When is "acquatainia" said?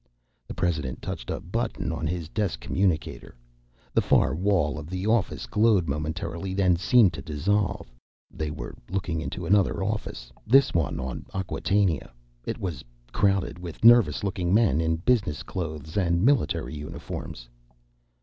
11.35-12.09